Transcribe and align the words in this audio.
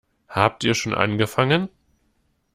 Habt 0.29 0.63
ihr 0.63 0.73
schon 0.73 0.95
angefangen? 0.95 1.69